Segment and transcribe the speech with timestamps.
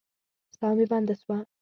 [0.57, 1.37] ساه مي بنده سوه.